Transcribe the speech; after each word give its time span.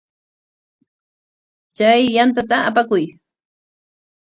Chay 1.77 2.01
yantata 2.15 2.57
apakuy. 2.69 3.03